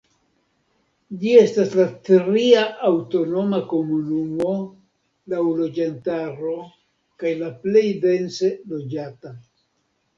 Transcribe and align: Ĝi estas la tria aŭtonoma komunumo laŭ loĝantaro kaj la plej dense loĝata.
Ĝi 1.23 1.33
estas 1.41 1.75
la 1.79 1.85
tria 2.09 2.63
aŭtonoma 2.89 3.61
komunumo 3.75 4.57
laŭ 5.35 5.45
loĝantaro 5.61 6.59
kaj 7.23 7.39
la 7.47 7.55
plej 7.65 7.89
dense 8.11 8.55
loĝata. 8.77 9.39